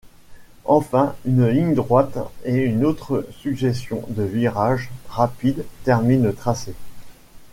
Enfin, 0.65 1.15
une 1.25 1.47
ligne 1.47 1.75
droite 1.75 2.17
et 2.43 2.57
une 2.63 2.85
autre 2.85 3.27
succession 3.39 4.03
de 4.09 4.23
virages 4.23 4.89
rapides 5.09 5.63
terminent 5.83 6.23
le 6.25 6.33
tracé. 6.33 6.73